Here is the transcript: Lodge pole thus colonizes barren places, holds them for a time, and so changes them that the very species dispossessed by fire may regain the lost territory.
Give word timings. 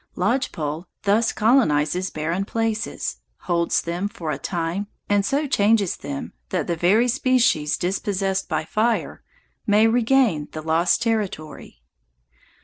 Lodge 0.15 0.51
pole 0.51 0.87
thus 1.03 1.31
colonizes 1.31 2.09
barren 2.11 2.43
places, 2.43 3.17
holds 3.41 3.83
them 3.83 4.07
for 4.07 4.31
a 4.31 4.39
time, 4.39 4.87
and 5.07 5.23
so 5.23 5.45
changes 5.45 5.95
them 5.95 6.33
that 6.49 6.65
the 6.65 6.75
very 6.75 7.07
species 7.07 7.77
dispossessed 7.77 8.49
by 8.49 8.65
fire 8.65 9.21
may 9.67 9.85
regain 9.85 10.47
the 10.53 10.61
lost 10.63 11.03
territory. 11.03 11.83